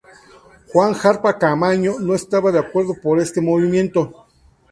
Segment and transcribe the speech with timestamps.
[0.73, 4.25] Juan Jarpa Caamaño no estaba de acuerdo por este movimiento.